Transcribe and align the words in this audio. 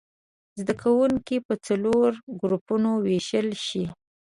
زده 0.59 0.73
کوونکي 0.81 1.35
په 1.47 1.53
څلورو 1.65 2.19
ګروپونو 2.41 2.89
ووېشل 2.97 3.49
شي. 3.67 3.83